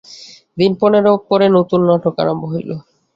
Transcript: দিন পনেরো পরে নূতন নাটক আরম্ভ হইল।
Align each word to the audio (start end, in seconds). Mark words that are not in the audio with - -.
দিন 0.57 0.71
পনেরো 0.81 1.11
পরে 1.27 1.45
নূতন 1.53 1.81
নাটক 1.89 2.15
আরম্ভ 2.21 2.43
হইল। 2.53 2.69